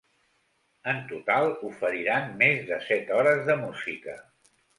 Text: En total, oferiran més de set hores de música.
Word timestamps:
En 0.93 1.03
total, 1.11 1.45
oferiran 1.67 2.33
més 2.41 2.65
de 2.71 2.81
set 2.87 3.13
hores 3.19 3.45
de 3.53 3.59
música. 3.61 4.19